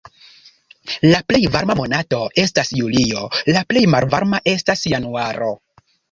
La 1.07 1.17
plej 1.31 1.41
varma 1.55 1.75
monato 1.79 2.21
estas 2.43 2.71
julio, 2.77 3.21
la 3.57 3.63
plej 3.73 3.83
malvarma 3.97 4.39
estas 4.53 4.83
januaro. 4.95 5.51